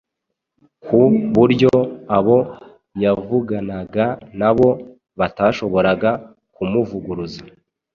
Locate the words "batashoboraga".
5.19-6.11